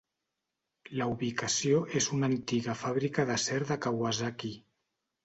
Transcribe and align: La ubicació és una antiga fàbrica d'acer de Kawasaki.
La 1.01 1.07
ubicació 1.11 1.81
és 2.01 2.07
una 2.17 2.29
antiga 2.31 2.75
fàbrica 2.79 3.27
d'acer 3.33 3.61
de 3.73 3.79
Kawasaki. 3.85 4.53